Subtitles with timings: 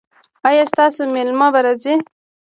[0.47, 1.93] ایا ستاسو میلمه به راځي؟